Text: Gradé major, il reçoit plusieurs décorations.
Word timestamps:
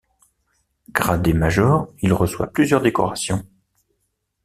Gradé 0.89 1.31
major, 1.31 1.93
il 2.01 2.11
reçoit 2.11 2.47
plusieurs 2.47 2.81
décorations. 2.81 3.45